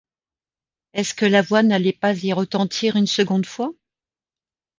Est-ce 0.93 1.13
que 1.13 1.27
la 1.27 1.43
voix 1.43 1.61
n’allait 1.61 1.93
pas 1.93 2.13
y 2.17 2.33
retentir 2.33 2.95
une 2.95 3.05
seconde 3.05 3.45
fois? 3.45 3.71